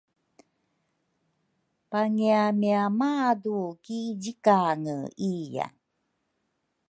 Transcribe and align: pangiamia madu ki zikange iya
pangiamia 1.91 2.83
madu 2.99 3.59
ki 3.83 3.99
zikange 4.21 4.97
iya 5.33 5.67